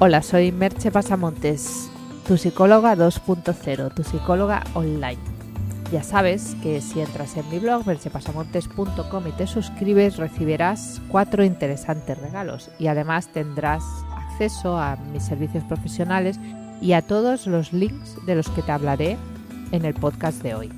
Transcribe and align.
Hola, 0.00 0.22
soy 0.22 0.52
Merche 0.52 0.92
Pasamontes, 0.92 1.90
tu 2.24 2.38
psicóloga 2.38 2.94
2.0, 2.94 3.92
tu 3.92 4.04
psicóloga 4.04 4.62
online. 4.74 5.18
Ya 5.90 6.04
sabes 6.04 6.54
que 6.62 6.80
si 6.80 7.00
entras 7.00 7.36
en 7.36 7.50
mi 7.50 7.58
blog 7.58 7.84
merchepasamontes.com 7.84 9.26
y 9.26 9.32
te 9.32 9.48
suscribes 9.48 10.16
recibirás 10.16 11.02
cuatro 11.08 11.42
interesantes 11.42 12.16
regalos 12.16 12.70
y 12.78 12.86
además 12.86 13.26
tendrás 13.32 13.82
acceso 14.16 14.78
a 14.78 14.94
mis 15.12 15.24
servicios 15.24 15.64
profesionales 15.64 16.38
y 16.80 16.92
a 16.92 17.02
todos 17.02 17.48
los 17.48 17.72
links 17.72 18.24
de 18.24 18.36
los 18.36 18.48
que 18.50 18.62
te 18.62 18.70
hablaré 18.70 19.16
en 19.72 19.84
el 19.84 19.94
podcast 19.94 20.44
de 20.44 20.54
hoy. 20.54 20.72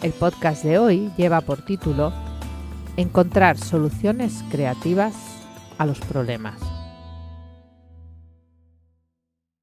El 0.00 0.12
podcast 0.12 0.62
de 0.62 0.78
hoy 0.78 1.10
lleva 1.16 1.40
por 1.40 1.64
título 1.64 2.12
Encontrar 2.96 3.58
soluciones 3.58 4.44
creativas 4.48 5.12
a 5.76 5.86
los 5.86 5.98
problemas. 5.98 6.73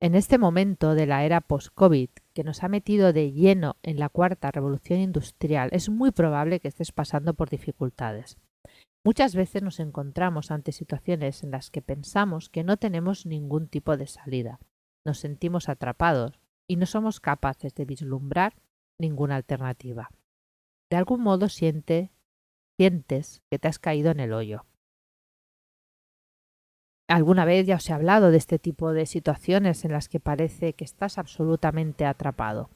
En 0.04 0.16
este 0.16 0.40
momento 0.40 0.96
de 0.96 1.06
la 1.06 1.26
era 1.26 1.42
post-COVID, 1.42 2.10
que 2.34 2.44
nos 2.44 2.64
ha 2.64 2.70
metido 2.70 3.14
de 3.14 3.32
lleno 3.34 3.78
en 3.84 4.00
la 4.00 4.10
cuarta 4.10 4.50
revolución 4.50 5.00
industrial, 5.00 5.70
es 5.74 5.90
muy 5.90 6.10
probable 6.10 6.60
que 6.60 6.70
estés 6.70 6.92
pasando 6.92 7.36
por 7.36 7.52
dificultades. 7.52 8.40
Muchas 9.06 9.36
veces 9.36 9.62
nos 9.62 9.80
encontramos 9.80 10.50
ante 10.50 10.72
situaciones 10.72 11.44
en 11.44 11.52
las 11.52 11.70
que 11.70 11.84
pensamos 11.84 12.50
que 12.50 12.64
no 12.64 12.78
tenemos 12.78 13.28
ningún 13.28 13.68
tipo 13.68 13.96
de 13.96 14.08
salida, 14.08 14.60
nos 15.06 15.20
sentimos 15.20 15.70
atrapados 15.70 16.40
y 16.68 16.78
no 16.78 16.88
somos 16.88 17.20
capaces 17.20 17.76
de 17.76 17.86
vislumbrar 17.86 18.56
ninguna 19.00 19.36
alternativa. 19.36 20.10
De 20.90 20.98
algún 20.98 21.22
modo 21.22 21.48
siente, 21.48 22.12
sientes 22.80 23.44
que 23.52 23.60
te 23.60 23.68
has 23.68 23.78
caído 23.78 24.10
en 24.10 24.20
el 24.20 24.34
hoyo. 24.34 24.66
Alguna 27.12 27.44
vez 27.44 27.68
ya 27.68 27.76
os 27.76 27.90
he 27.90 27.94
hablado 27.94 28.32
de 28.32 28.38
este 28.38 28.58
tipo 28.58 28.94
de 28.94 29.06
situaciones 29.06 29.84
en 29.84 29.92
las 29.92 30.08
que 30.08 30.22
parece 30.22 30.72
que 30.74 30.86
estás 30.86 31.18
absolutamente 31.18 32.06
atrapado. 32.06 32.70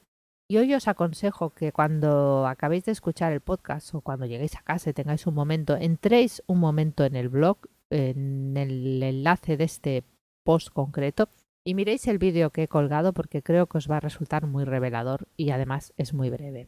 Y 0.50 0.58
hoy 0.58 0.74
os 0.74 0.90
aconsejo 0.90 1.52
que 1.52 1.72
cuando 1.72 2.46
acabéis 2.46 2.84
de 2.84 2.92
escuchar 2.92 3.32
el 3.32 3.40
podcast 3.40 3.96
o 3.96 4.02
cuando 4.02 4.26
lleguéis 4.26 4.58
a 4.58 4.62
casa 4.62 4.90
y 4.90 4.94
tengáis 4.94 5.26
un 5.26 5.36
momento, 5.36 5.78
entréis 5.78 6.44
un 6.48 6.60
momento 6.60 7.06
en 7.06 7.16
el 7.16 7.30
blog, 7.30 7.60
en 7.90 8.58
el 8.58 9.02
enlace 9.02 9.56
de 9.56 9.64
este 9.64 10.04
post 10.44 10.68
concreto 10.68 11.30
y 11.64 11.74
miréis 11.74 12.06
el 12.08 12.18
vídeo 12.18 12.50
que 12.50 12.64
he 12.64 12.68
colgado 12.68 13.14
porque 13.14 13.42
creo 13.42 13.68
que 13.68 13.78
os 13.78 13.90
va 13.90 13.98
a 13.98 14.02
resultar 14.02 14.48
muy 14.48 14.66
revelador 14.66 15.30
y 15.38 15.52
además 15.52 15.94
es 15.96 16.14
muy 16.14 16.30
breve. 16.30 16.68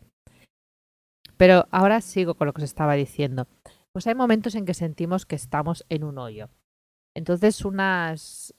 Pero 1.36 1.68
ahora 1.72 2.00
sigo 2.00 2.36
con 2.36 2.48
lo 2.48 2.54
que 2.54 2.62
os 2.62 2.70
estaba 2.70 2.94
diciendo. 2.94 3.45
Pues 3.92 4.08
hay 4.08 4.16
momentos 4.16 4.56
en 4.56 4.66
que 4.66 4.73
sentimos 4.73 5.26
que 5.26 5.36
estamos 5.36 5.86
en 5.90 6.06
un 6.06 6.18
hoyo. 6.18 6.50
Entonces, 7.18 7.66
unas 7.66 8.54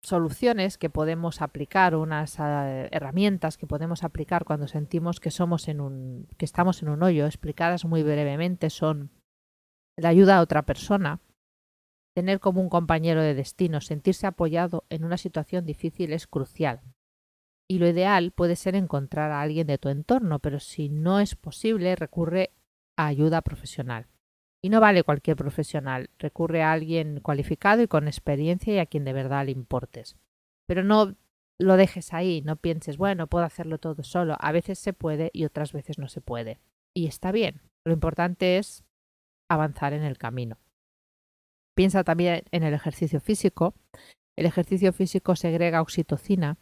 soluciones 0.00 0.78
que 0.78 0.90
podemos 0.90 1.42
aplicar, 1.42 1.96
unas 1.96 2.38
uh, 2.38 2.86
herramientas 2.92 3.56
que 3.56 3.66
podemos 3.66 4.04
aplicar 4.04 4.44
cuando 4.44 4.68
sentimos 4.68 5.18
que 5.18 5.32
somos 5.32 5.66
en 5.66 5.80
un, 5.80 6.28
que 6.38 6.44
estamos 6.44 6.82
en 6.82 6.90
un 6.90 7.02
hoyo, 7.02 7.26
explicadas 7.26 7.84
muy 7.84 8.04
brevemente, 8.04 8.70
son 8.70 9.10
la 9.96 10.10
ayuda 10.10 10.38
a 10.38 10.42
otra 10.42 10.62
persona, 10.62 11.20
tener 12.14 12.38
como 12.38 12.60
un 12.60 12.68
compañero 12.68 13.22
de 13.22 13.34
destino, 13.34 13.80
sentirse 13.80 14.28
apoyado 14.28 14.84
en 14.88 15.04
una 15.04 15.16
situación 15.16 15.66
difícil 15.66 16.12
es 16.12 16.28
crucial. 16.28 16.82
Y 17.68 17.80
lo 17.80 17.88
ideal 17.88 18.30
puede 18.30 18.54
ser 18.54 18.76
encontrar 18.76 19.32
a 19.32 19.40
alguien 19.40 19.66
de 19.66 19.78
tu 19.78 19.88
entorno, 19.88 20.38
pero 20.38 20.60
si 20.60 20.90
no 20.90 21.18
es 21.18 21.34
posible, 21.34 21.96
recurre 21.96 22.52
a 22.96 23.06
ayuda 23.06 23.42
profesional. 23.42 24.06
Y 24.62 24.68
no 24.68 24.80
vale 24.80 25.04
cualquier 25.04 25.36
profesional, 25.36 26.10
recurre 26.18 26.62
a 26.62 26.72
alguien 26.72 27.20
cualificado 27.20 27.82
y 27.82 27.88
con 27.88 28.08
experiencia 28.08 28.74
y 28.74 28.78
a 28.78 28.86
quien 28.86 29.04
de 29.04 29.12
verdad 29.12 29.46
le 29.46 29.52
importes. 29.52 30.16
Pero 30.66 30.82
no 30.82 31.16
lo 31.58 31.76
dejes 31.76 32.12
ahí, 32.12 32.42
no 32.42 32.56
pienses, 32.56 32.96
bueno, 32.96 33.26
puedo 33.26 33.44
hacerlo 33.44 33.78
todo 33.78 34.02
solo. 34.02 34.36
A 34.40 34.52
veces 34.52 34.78
se 34.78 34.92
puede 34.92 35.30
y 35.32 35.44
otras 35.44 35.72
veces 35.72 35.98
no 35.98 36.08
se 36.08 36.20
puede. 36.20 36.60
Y 36.94 37.06
está 37.06 37.32
bien. 37.32 37.62
Lo 37.84 37.92
importante 37.92 38.58
es 38.58 38.84
avanzar 39.48 39.92
en 39.92 40.02
el 40.02 40.18
camino. 40.18 40.58
Piensa 41.76 42.04
también 42.04 42.42
en 42.50 42.62
el 42.62 42.74
ejercicio 42.74 43.20
físico. 43.20 43.74
El 44.36 44.46
ejercicio 44.46 44.92
físico 44.92 45.36
segrega 45.36 45.80
oxitocina 45.80 46.58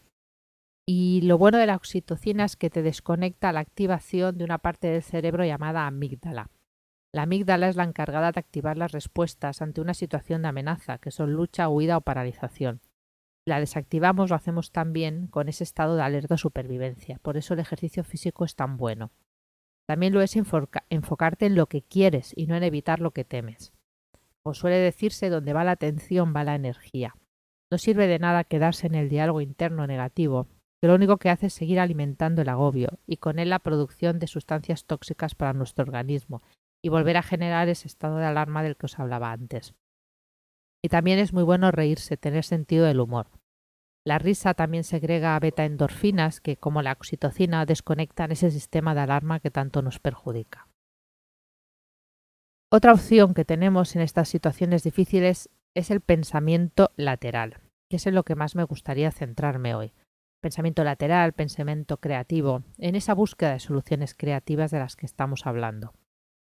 y 0.86 1.22
lo 1.22 1.38
bueno 1.38 1.58
de 1.58 1.66
la 1.66 1.76
oxitocina 1.76 2.44
es 2.44 2.56
que 2.56 2.70
te 2.70 2.82
desconecta 2.82 3.52
la 3.52 3.60
activación 3.60 4.36
de 4.36 4.44
una 4.44 4.58
parte 4.58 4.88
del 4.88 5.02
cerebro 5.02 5.44
llamada 5.44 5.86
amígdala. 5.86 6.50
La 7.14 7.22
amígdala 7.22 7.68
es 7.68 7.76
la 7.76 7.84
encargada 7.84 8.32
de 8.32 8.40
activar 8.40 8.76
las 8.76 8.90
respuestas 8.90 9.62
ante 9.62 9.80
una 9.80 9.94
situación 9.94 10.42
de 10.42 10.48
amenaza, 10.48 10.98
que 10.98 11.12
son 11.12 11.32
lucha, 11.32 11.68
huida 11.68 11.96
o 11.96 12.00
paralización. 12.00 12.80
La 13.46 13.60
desactivamos, 13.60 14.30
lo 14.30 14.36
hacemos 14.36 14.72
también 14.72 15.28
con 15.28 15.48
ese 15.48 15.62
estado 15.62 15.94
de 15.94 16.02
alerta 16.02 16.34
o 16.34 16.38
supervivencia. 16.38 17.20
Por 17.22 17.36
eso 17.36 17.54
el 17.54 17.60
ejercicio 17.60 18.02
físico 18.02 18.44
es 18.44 18.56
tan 18.56 18.76
bueno. 18.76 19.12
También 19.86 20.12
lo 20.12 20.22
es 20.22 20.34
enfocarte 20.34 21.46
en 21.46 21.54
lo 21.54 21.68
que 21.68 21.82
quieres 21.82 22.32
y 22.34 22.48
no 22.48 22.56
en 22.56 22.64
evitar 22.64 22.98
lo 22.98 23.12
que 23.12 23.24
temes. 23.24 23.72
Como 24.42 24.54
suele 24.54 24.78
decirse, 24.78 25.30
donde 25.30 25.52
va 25.52 25.62
la 25.62 25.70
atención 25.70 26.34
va 26.34 26.42
la 26.42 26.56
energía. 26.56 27.14
No 27.70 27.78
sirve 27.78 28.08
de 28.08 28.18
nada 28.18 28.42
quedarse 28.42 28.88
en 28.88 28.96
el 28.96 29.08
diálogo 29.08 29.40
interno 29.40 29.86
negativo, 29.86 30.48
que 30.82 30.88
lo 30.88 30.96
único 30.96 31.18
que 31.18 31.30
hace 31.30 31.46
es 31.46 31.54
seguir 31.54 31.78
alimentando 31.78 32.42
el 32.42 32.48
agobio 32.48 32.98
y 33.06 33.18
con 33.18 33.38
él 33.38 33.50
la 33.50 33.60
producción 33.60 34.18
de 34.18 34.26
sustancias 34.26 34.84
tóxicas 34.84 35.36
para 35.36 35.52
nuestro 35.52 35.84
organismo 35.84 36.42
y 36.84 36.90
volver 36.90 37.16
a 37.16 37.22
generar 37.22 37.70
ese 37.70 37.88
estado 37.88 38.18
de 38.18 38.26
alarma 38.26 38.62
del 38.62 38.76
que 38.76 38.84
os 38.84 38.98
hablaba 38.98 39.32
antes. 39.32 39.74
Y 40.84 40.90
también 40.90 41.18
es 41.18 41.32
muy 41.32 41.42
bueno 41.42 41.70
reírse, 41.70 42.18
tener 42.18 42.44
sentido 42.44 42.84
del 42.84 43.00
humor. 43.00 43.28
La 44.06 44.18
risa 44.18 44.52
también 44.52 44.84
segrega 44.84 45.38
beta-endorfinas 45.40 46.42
que, 46.42 46.58
como 46.58 46.82
la 46.82 46.92
oxitocina, 46.92 47.64
desconectan 47.64 48.32
ese 48.32 48.50
sistema 48.50 48.94
de 48.94 49.00
alarma 49.00 49.40
que 49.40 49.50
tanto 49.50 49.80
nos 49.80 49.98
perjudica. 49.98 50.68
Otra 52.70 52.92
opción 52.92 53.32
que 53.32 53.46
tenemos 53.46 53.96
en 53.96 54.02
estas 54.02 54.28
situaciones 54.28 54.82
difíciles 54.82 55.48
es 55.74 55.90
el 55.90 56.02
pensamiento 56.02 56.90
lateral, 56.96 57.62
que 57.88 57.96
es 57.96 58.06
en 58.06 58.14
lo 58.14 58.24
que 58.24 58.34
más 58.34 58.56
me 58.56 58.64
gustaría 58.64 59.10
centrarme 59.10 59.74
hoy. 59.74 59.94
Pensamiento 60.42 60.84
lateral, 60.84 61.32
pensamiento 61.32 61.96
creativo, 61.96 62.62
en 62.76 62.94
esa 62.94 63.14
búsqueda 63.14 63.54
de 63.54 63.60
soluciones 63.60 64.12
creativas 64.12 64.70
de 64.70 64.80
las 64.80 64.96
que 64.96 65.06
estamos 65.06 65.46
hablando. 65.46 65.94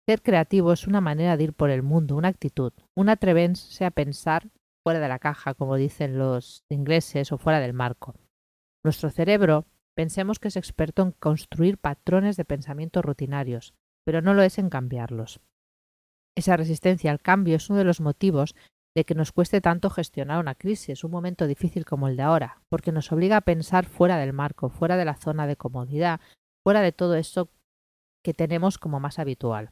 Ser 0.09 0.23
creativo 0.23 0.73
es 0.73 0.87
una 0.87 1.01
manera 1.01 1.37
de 1.37 1.43
ir 1.43 1.53
por 1.53 1.69
el 1.69 1.83
mundo, 1.83 2.15
una 2.15 2.29
actitud, 2.29 2.73
un 2.95 3.09
atreverse 3.09 3.85
a 3.85 3.91
pensar 3.91 4.49
fuera 4.83 4.99
de 4.99 5.07
la 5.07 5.19
caja, 5.19 5.53
como 5.53 5.75
dicen 5.75 6.17
los 6.17 6.63
ingleses, 6.67 7.31
o 7.31 7.37
fuera 7.37 7.59
del 7.59 7.73
marco. 7.73 8.15
Nuestro 8.83 9.11
cerebro, 9.11 9.67
pensemos 9.95 10.39
que 10.39 10.47
es 10.47 10.57
experto 10.57 11.03
en 11.03 11.11
construir 11.11 11.77
patrones 11.77 12.37
de 12.37 12.45
pensamiento 12.45 13.03
rutinarios, 13.03 13.75
pero 14.03 14.23
no 14.23 14.33
lo 14.33 14.41
es 14.41 14.57
en 14.57 14.71
cambiarlos. 14.71 15.41
Esa 16.35 16.57
resistencia 16.57 17.11
al 17.11 17.21
cambio 17.21 17.57
es 17.57 17.69
uno 17.69 17.77
de 17.77 17.85
los 17.85 18.01
motivos 18.01 18.55
de 18.95 19.05
que 19.05 19.13
nos 19.13 19.31
cueste 19.31 19.61
tanto 19.61 19.91
gestionar 19.91 20.39
una 20.39 20.55
crisis, 20.55 21.03
un 21.03 21.11
momento 21.11 21.45
difícil 21.45 21.85
como 21.85 22.07
el 22.07 22.17
de 22.17 22.23
ahora, 22.23 22.63
porque 22.69 22.91
nos 22.91 23.11
obliga 23.11 23.37
a 23.37 23.41
pensar 23.41 23.85
fuera 23.85 24.17
del 24.17 24.33
marco, 24.33 24.69
fuera 24.69 24.97
de 24.97 25.05
la 25.05 25.17
zona 25.17 25.45
de 25.45 25.55
comodidad, 25.55 26.19
fuera 26.63 26.81
de 26.81 26.93
todo 26.93 27.13
eso 27.13 27.51
que 28.23 28.33
tenemos 28.33 28.79
como 28.79 28.99
más 28.99 29.19
habitual. 29.19 29.71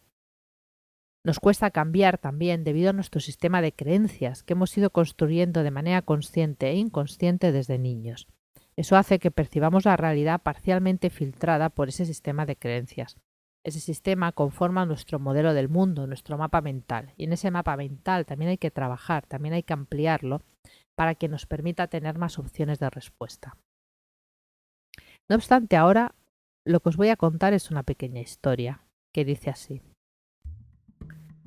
Nos 1.27 1.41
cuesta 1.41 1.71
cambiar 1.71 2.17
también 2.17 2.63
debido 2.63 2.91
a 2.91 2.93
nuestro 2.93 3.19
sistema 3.19 3.61
de 3.61 3.73
creencias 3.73 4.43
que 4.43 4.53
hemos 4.53 4.77
ido 4.77 4.91
construyendo 4.91 5.61
de 5.61 5.71
manera 5.71 6.01
consciente 6.01 6.69
e 6.69 6.75
inconsciente 6.75 7.51
desde 7.51 7.77
niños. 7.77 8.29
Eso 8.77 8.95
hace 8.95 9.19
que 9.19 9.29
percibamos 9.29 9.83
la 9.83 9.97
realidad 9.97 10.41
parcialmente 10.41 11.09
filtrada 11.09 11.69
por 11.69 11.89
ese 11.89 12.05
sistema 12.05 12.45
de 12.45 12.55
creencias. 12.55 13.17
Ese 13.65 13.81
sistema 13.81 14.31
conforma 14.31 14.85
nuestro 14.85 15.19
modelo 15.19 15.53
del 15.53 15.67
mundo, 15.67 16.07
nuestro 16.07 16.37
mapa 16.37 16.61
mental. 16.61 17.11
Y 17.17 17.25
en 17.25 17.33
ese 17.33 17.51
mapa 17.51 17.75
mental 17.75 18.25
también 18.25 18.51
hay 18.51 18.57
que 18.57 18.71
trabajar, 18.71 19.25
también 19.25 19.53
hay 19.53 19.63
que 19.63 19.73
ampliarlo 19.73 20.43
para 20.95 21.15
que 21.15 21.27
nos 21.27 21.45
permita 21.45 21.87
tener 21.87 22.17
más 22.17 22.39
opciones 22.39 22.79
de 22.79 22.89
respuesta. 22.89 23.57
No 25.29 25.35
obstante, 25.35 25.75
ahora 25.75 26.15
lo 26.65 26.79
que 26.79 26.87
os 26.87 26.95
voy 26.95 27.09
a 27.09 27.17
contar 27.17 27.51
es 27.51 27.69
una 27.69 27.83
pequeña 27.83 28.21
historia 28.21 28.87
que 29.13 29.25
dice 29.25 29.49
así. 29.49 29.81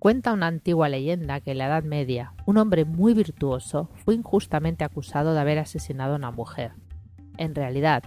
Cuenta 0.00 0.32
una 0.32 0.46
antigua 0.46 0.88
leyenda 0.88 1.40
que 1.40 1.50
en 1.50 1.58
la 1.58 1.66
Edad 1.66 1.82
Media 1.82 2.32
un 2.46 2.56
hombre 2.56 2.86
muy 2.86 3.12
virtuoso 3.12 3.90
fue 4.02 4.14
injustamente 4.14 4.82
acusado 4.82 5.34
de 5.34 5.40
haber 5.40 5.58
asesinado 5.58 6.14
a 6.14 6.16
una 6.16 6.30
mujer. 6.30 6.72
En 7.36 7.54
realidad, 7.54 8.04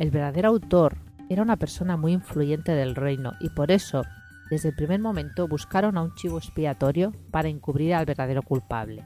el 0.00 0.10
verdadero 0.10 0.48
autor 0.48 0.96
era 1.28 1.42
una 1.42 1.56
persona 1.56 1.96
muy 1.96 2.14
influyente 2.14 2.72
del 2.72 2.96
reino 2.96 3.34
y 3.38 3.50
por 3.50 3.70
eso, 3.70 4.02
desde 4.50 4.70
el 4.70 4.74
primer 4.74 4.98
momento, 4.98 5.46
buscaron 5.46 5.96
a 5.96 6.02
un 6.02 6.16
chivo 6.16 6.36
expiatorio 6.36 7.12
para 7.30 7.48
encubrir 7.48 7.94
al 7.94 8.06
verdadero 8.06 8.42
culpable. 8.42 9.04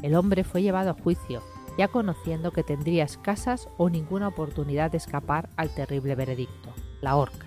El 0.00 0.14
hombre 0.14 0.44
fue 0.44 0.62
llevado 0.62 0.88
a 0.88 1.02
juicio, 1.02 1.42
ya 1.76 1.88
conociendo 1.88 2.52
que 2.52 2.62
tendría 2.62 3.04
escasas 3.04 3.68
o 3.76 3.90
ninguna 3.90 4.28
oportunidad 4.28 4.92
de 4.92 4.96
escapar 4.96 5.50
al 5.58 5.68
terrible 5.74 6.14
veredicto, 6.14 6.72
la 7.02 7.16
horca. 7.16 7.46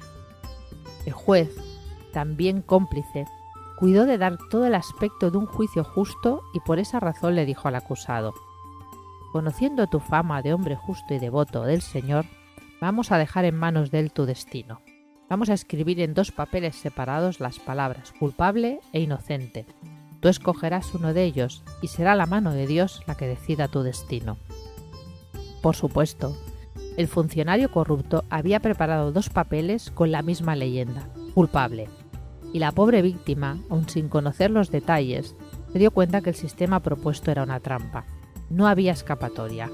El 1.08 1.14
juez, 1.14 1.50
también 2.14 2.62
cómplice, 2.62 3.26
cuidó 3.80 4.06
de 4.06 4.18
dar 4.18 4.38
todo 4.50 4.66
el 4.68 4.76
aspecto 4.76 5.32
de 5.32 5.38
un 5.38 5.46
juicio 5.46 5.86
justo 5.86 6.44
y 6.54 6.60
por 6.60 6.80
esa 6.80 7.00
razón 7.00 7.36
le 7.36 7.46
dijo 7.46 7.70
al 7.70 7.76
acusado, 7.76 8.34
conociendo 9.32 9.88
tu 9.88 10.02
fama 10.02 10.42
de 10.42 10.54
hombre 10.54 10.76
justo 10.76 11.14
y 11.14 11.20
devoto 11.20 11.64
del 11.64 11.82
Señor, 11.82 12.26
vamos 12.82 13.14
a 13.14 13.18
dejar 13.18 13.46
en 13.46 13.56
manos 13.56 13.90
de 13.90 14.00
Él 14.00 14.12
tu 14.12 14.26
destino. 14.26 14.82
Vamos 15.30 15.50
a 15.50 15.54
escribir 15.54 16.02
en 16.02 16.14
dos 16.14 16.34
papeles 16.34 16.76
separados 16.76 17.40
las 17.40 17.60
palabras 17.60 18.12
culpable 18.20 18.82
e 18.92 19.00
inocente. 19.00 19.66
Tú 20.20 20.28
escogerás 20.28 20.94
uno 20.94 21.14
de 21.14 21.24
ellos 21.24 21.64
y 21.82 21.88
será 21.88 22.16
la 22.16 22.26
mano 22.26 22.52
de 22.52 22.68
Dios 22.68 23.02
la 23.08 23.16
que 23.16 23.28
decida 23.28 23.70
tu 23.70 23.82
destino. 23.82 24.38
Por 25.62 25.78
supuesto, 25.78 26.36
el 26.98 27.08
funcionario 27.08 27.72
corrupto 27.72 28.26
había 28.30 28.60
preparado 28.60 29.14
dos 29.14 29.30
papeles 29.30 29.90
con 29.90 30.12
la 30.12 30.22
misma 30.22 30.58
leyenda, 30.58 31.08
culpable, 31.34 31.88
y 32.54 32.60
la 32.60 32.72
pobre 32.72 33.02
víctima, 33.02 33.58
aun 33.70 33.88
sin 33.88 34.10
conocer 34.10 34.52
los 34.52 34.72
detalles, 34.72 35.36
se 35.72 35.80
dio 35.80 35.92
cuenta 35.92 36.22
que 36.22 36.32
el 36.32 36.36
sistema 36.36 36.80
propuesto 36.80 37.32
era 37.32 37.44
una 37.44 37.60
trampa. 37.60 38.06
No 38.50 38.68
había 38.68 38.92
escapatoria. 38.92 39.70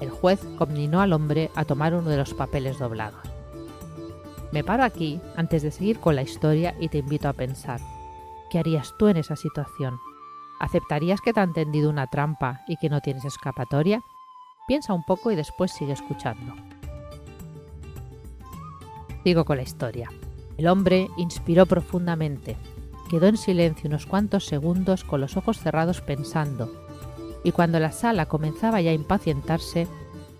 El 0.00 0.10
juez 0.10 0.40
conminó 0.58 1.00
al 1.00 1.12
hombre 1.12 1.50
a 1.54 1.64
tomar 1.64 1.94
uno 1.94 2.10
de 2.10 2.18
los 2.18 2.34
papeles 2.34 2.78
doblados. 2.78 3.22
Me 4.52 4.64
paro 4.64 4.84
aquí 4.84 5.20
antes 5.36 5.62
de 5.62 5.70
seguir 5.70 5.98
con 5.98 6.16
la 6.16 6.22
historia 6.22 6.74
y 6.80 6.88
te 6.88 6.98
invito 6.98 7.28
a 7.28 7.32
pensar. 7.32 7.80
¿Qué 8.50 8.58
harías 8.58 8.94
tú 8.98 9.08
en 9.08 9.16
esa 9.16 9.36
situación? 9.36 9.98
¿Aceptarías 10.60 11.20
que 11.20 11.32
te 11.32 11.40
han 11.40 11.52
tendido 11.52 11.90
una 11.90 12.06
trampa 12.06 12.62
y 12.66 12.76
que 12.76 12.88
no 12.88 13.00
tienes 13.00 13.24
escapatoria? 13.24 14.02
Piensa 14.66 14.92
un 14.92 15.04
poco 15.04 15.30
y 15.30 15.36
después 15.36 15.72
sigue 15.72 15.92
escuchando. 15.92 16.54
Sigo 19.24 19.44
con 19.44 19.58
la 19.58 19.62
historia. 19.62 20.08
El 20.58 20.66
hombre 20.66 21.08
inspiró 21.16 21.66
profundamente. 21.66 22.56
Quedó 23.08 23.28
en 23.28 23.36
silencio 23.36 23.88
unos 23.88 24.04
cuantos 24.04 24.44
segundos 24.44 25.04
con 25.04 25.20
los 25.20 25.36
ojos 25.36 25.58
cerrados 25.58 26.02
pensando, 26.02 26.70
y 27.42 27.52
cuando 27.52 27.80
la 27.80 27.92
sala 27.92 28.26
comenzaba 28.26 28.80
ya 28.80 28.90
a 28.90 28.94
impacientarse, 28.94 29.86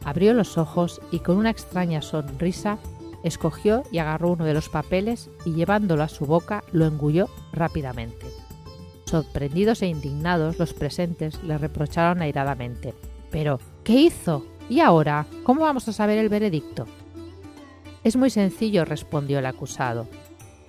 abrió 0.05 0.35
los 0.35 0.59
ojos 0.59 1.01
y 1.11 1.21
con 1.21 1.37
una 1.37 1.51
extraña 1.51 2.03
sonrisa 2.03 2.79
escogió 3.23 3.83
y 3.91 3.99
agarró 3.99 4.33
uno 4.33 4.45
de 4.45 4.55
los 4.55 4.69
papeles 4.69 5.31
y 5.45 5.53
llevándolo 5.53 6.03
a 6.03 6.09
su 6.09 6.27
boca 6.27 6.63
lo 6.73 6.85
engulló 6.87 7.29
rápidamente. 7.53 8.27
Sorprendidos 9.05 9.83
e 9.83 9.87
indignados, 9.87 10.59
los 10.59 10.75
presentes 10.75 11.43
le 11.43 11.57
reprocharon 11.57 12.21
airadamente. 12.21 12.95
Pero, 13.31 13.59
¿qué 13.85 13.95
hizo? 13.95 14.45
¿Y 14.69 14.81
ahora? 14.81 15.27
¿Cómo 15.45 15.63
vamos 15.63 15.89
a 15.89 15.93
saber 15.93 16.19
el 16.19 16.29
veredicto? 16.29 16.87
Es 18.05 18.17
muy 18.17 18.31
sencillo, 18.31 18.85
respondió 18.85 19.39
el 19.39 19.47
acusado. 19.47 20.09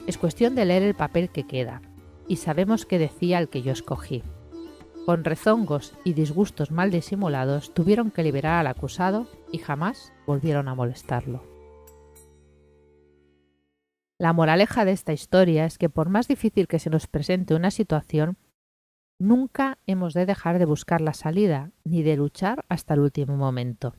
Es 0.08 0.18
cuestión 0.18 0.56
de 0.56 0.66
leer 0.66 0.84
el 0.84 0.96
papel 0.96 1.30
que 1.30 1.46
queda, 1.46 1.82
y 2.28 2.38
sabemos 2.38 2.86
qué 2.86 2.98
decía 2.98 3.40
el 3.40 3.50
que 3.50 3.62
yo 3.62 3.72
escogí. 3.72 4.24
Con 5.06 5.24
rezongos 5.24 5.94
y 6.04 6.14
disgustos 6.14 6.72
mal 6.72 6.92
disimulados, 6.92 7.74
tuvieron 7.74 8.12
que 8.12 8.24
liberar 8.24 8.60
al 8.60 8.68
acusado 8.68 9.28
y 9.52 9.58
jamás 9.58 10.14
volvieron 10.26 10.68
a 10.68 10.76
molestarlo. 10.76 11.44
La 14.20 14.34
moraleja 14.34 14.84
de 14.84 14.92
esta 14.92 15.14
historia 15.14 15.66
es 15.66 15.78
que 15.78 15.90
por 15.90 16.10
más 16.10 16.28
difícil 16.28 16.68
que 16.68 16.80
se 16.80 16.90
nos 16.90 17.08
presente 17.08 17.56
una 17.56 17.72
situación, 17.72 18.38
nunca 19.18 19.78
hemos 19.88 20.14
de 20.14 20.26
dejar 20.26 20.60
de 20.60 20.66
buscar 20.66 21.02
la 21.02 21.14
salida 21.14 21.72
ni 21.84 22.04
de 22.04 22.18
luchar 22.18 22.66
hasta 22.68 22.96
el 22.96 23.00
último 23.00 23.38
momento. 23.38 23.96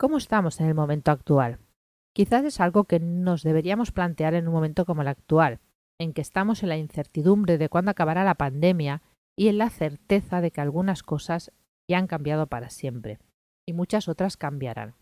¿Cómo 0.00 0.16
estamos 0.16 0.58
en 0.62 0.66
el 0.66 0.74
momento 0.74 1.10
actual? 1.10 1.58
Quizás 2.14 2.42
es 2.46 2.58
algo 2.60 2.84
que 2.84 2.98
nos 3.00 3.42
deberíamos 3.42 3.92
plantear 3.92 4.32
en 4.32 4.48
un 4.48 4.54
momento 4.54 4.86
como 4.86 5.02
el 5.02 5.08
actual, 5.08 5.60
en 5.98 6.14
que 6.14 6.22
estamos 6.22 6.62
en 6.62 6.70
la 6.70 6.78
incertidumbre 6.78 7.58
de 7.58 7.68
cuándo 7.68 7.90
acabará 7.90 8.24
la 8.24 8.36
pandemia 8.36 9.02
y 9.36 9.48
en 9.48 9.58
la 9.58 9.68
certeza 9.68 10.40
de 10.40 10.52
que 10.52 10.62
algunas 10.62 11.02
cosas 11.02 11.52
ya 11.86 11.98
han 11.98 12.06
cambiado 12.06 12.46
para 12.46 12.70
siempre 12.70 13.18
y 13.68 13.74
muchas 13.74 14.08
otras 14.08 14.38
cambiarán. 14.38 14.94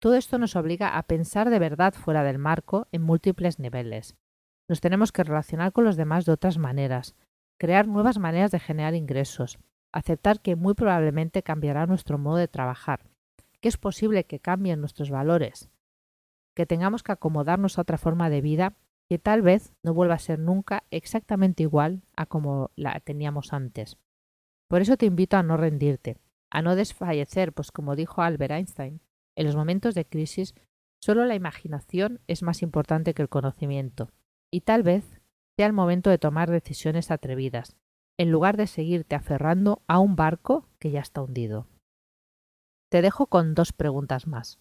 Todo 0.00 0.14
esto 0.14 0.38
nos 0.38 0.54
obliga 0.54 0.96
a 0.96 1.02
pensar 1.08 1.50
de 1.50 1.58
verdad 1.58 1.92
fuera 1.92 2.22
del 2.22 2.38
marco 2.38 2.86
en 2.92 3.02
múltiples 3.02 3.58
niveles. 3.58 4.14
Nos 4.68 4.80
tenemos 4.80 5.10
que 5.10 5.24
relacionar 5.24 5.72
con 5.72 5.82
los 5.82 5.96
demás 5.96 6.24
de 6.24 6.30
otras 6.30 6.56
maneras, 6.56 7.16
crear 7.58 7.88
nuevas 7.88 8.20
maneras 8.20 8.52
de 8.52 8.60
generar 8.60 8.94
ingresos, 8.94 9.58
aceptar 9.92 10.38
que 10.38 10.54
muy 10.54 10.74
probablemente 10.74 11.42
cambiará 11.42 11.86
nuestro 11.86 12.16
modo 12.16 12.36
de 12.36 12.46
trabajar, 12.46 13.00
es 13.66 13.76
posible 13.76 14.24
que 14.24 14.40
cambien 14.40 14.80
nuestros 14.80 15.10
valores, 15.10 15.70
que 16.54 16.66
tengamos 16.66 17.02
que 17.02 17.12
acomodarnos 17.12 17.78
a 17.78 17.82
otra 17.82 17.98
forma 17.98 18.30
de 18.30 18.40
vida 18.40 18.76
que 19.08 19.18
tal 19.18 19.42
vez 19.42 19.72
no 19.82 19.94
vuelva 19.94 20.14
a 20.14 20.18
ser 20.18 20.38
nunca 20.38 20.84
exactamente 20.90 21.62
igual 21.62 22.02
a 22.16 22.26
como 22.26 22.70
la 22.74 22.98
teníamos 23.00 23.52
antes. 23.52 23.98
Por 24.68 24.80
eso 24.80 24.96
te 24.96 25.06
invito 25.06 25.36
a 25.36 25.42
no 25.42 25.56
rendirte, 25.56 26.18
a 26.50 26.62
no 26.62 26.74
desfallecer, 26.74 27.52
pues 27.52 27.70
como 27.70 27.94
dijo 27.94 28.22
Albert 28.22 28.52
Einstein, 28.52 29.00
en 29.36 29.46
los 29.46 29.54
momentos 29.54 29.94
de 29.94 30.06
crisis 30.06 30.54
solo 31.00 31.24
la 31.24 31.34
imaginación 31.34 32.20
es 32.26 32.42
más 32.42 32.62
importante 32.62 33.14
que 33.14 33.22
el 33.22 33.28
conocimiento, 33.28 34.10
y 34.50 34.62
tal 34.62 34.82
vez 34.82 35.04
sea 35.56 35.66
el 35.66 35.72
momento 35.72 36.10
de 36.10 36.18
tomar 36.18 36.50
decisiones 36.50 37.10
atrevidas, 37.10 37.76
en 38.18 38.30
lugar 38.30 38.56
de 38.56 38.66
seguirte 38.66 39.14
aferrando 39.14 39.82
a 39.86 39.98
un 39.98 40.16
barco 40.16 40.68
que 40.78 40.90
ya 40.90 41.00
está 41.00 41.22
hundido. 41.22 41.68
Te 42.88 43.02
dejo 43.02 43.26
con 43.26 43.54
dos 43.54 43.72
preguntas 43.72 44.26
más. 44.26 44.58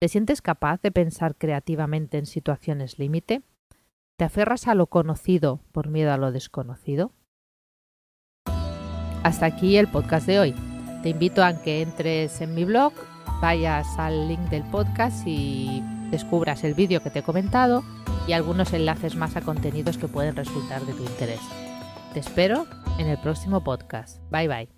¿Te 0.00 0.08
sientes 0.08 0.42
capaz 0.42 0.80
de 0.82 0.92
pensar 0.92 1.36
creativamente 1.36 2.18
en 2.18 2.26
situaciones 2.26 2.98
límite? 2.98 3.42
¿Te 4.16 4.24
aferras 4.24 4.68
a 4.68 4.74
lo 4.74 4.86
conocido 4.86 5.60
por 5.72 5.88
miedo 5.88 6.12
a 6.12 6.18
lo 6.18 6.30
desconocido? 6.30 7.12
Hasta 9.22 9.46
aquí 9.46 9.76
el 9.76 9.88
podcast 9.88 10.26
de 10.26 10.38
hoy. 10.38 10.54
Te 11.02 11.08
invito 11.10 11.42
a 11.42 11.62
que 11.62 11.82
entres 11.82 12.40
en 12.40 12.54
mi 12.54 12.64
blog, 12.64 12.92
vayas 13.40 13.86
al 13.98 14.28
link 14.28 14.40
del 14.50 14.64
podcast 14.64 15.26
y 15.26 15.82
descubras 16.10 16.64
el 16.64 16.74
vídeo 16.74 17.02
que 17.02 17.10
te 17.10 17.20
he 17.20 17.22
comentado 17.22 17.82
y 18.26 18.32
algunos 18.32 18.72
enlaces 18.72 19.16
más 19.16 19.36
a 19.36 19.40
contenidos 19.40 19.98
que 19.98 20.08
pueden 20.08 20.36
resultar 20.36 20.82
de 20.84 20.92
tu 20.92 21.02
interés. 21.02 21.40
Te 22.12 22.20
espero 22.20 22.66
en 22.98 23.06
el 23.06 23.18
próximo 23.18 23.62
podcast. 23.62 24.18
Bye 24.30 24.48
bye. 24.48 24.77